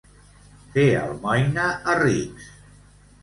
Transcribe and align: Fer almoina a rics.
Fer 0.77 0.85
almoina 1.01 1.67
a 1.93 1.97
rics. 2.01 2.47